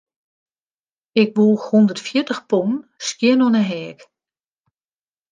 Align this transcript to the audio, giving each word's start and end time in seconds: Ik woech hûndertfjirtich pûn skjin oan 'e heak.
Ik 1.21 1.29
woech 1.37 1.63
hûndertfjirtich 1.69 2.41
pûn 2.49 2.71
skjin 3.05 3.43
oan 3.45 3.55
'e 3.59 3.63
heak. 3.69 3.99